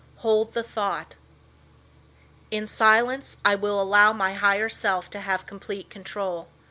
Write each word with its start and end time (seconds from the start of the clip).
Hold 0.25 0.53
the 0.55 0.63
thought: 0.63 1.15
In 2.49 2.65
silence 2.65 3.37
I 3.45 3.53
will 3.53 3.79
allow 3.79 4.11
my 4.13 4.33
higher 4.33 4.67
self 4.67 5.11
to 5.11 5.19
have 5.19 5.45
complete 5.45 5.91
control. 5.91 6.47